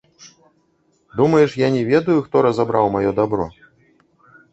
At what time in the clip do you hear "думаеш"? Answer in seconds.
1.19-1.51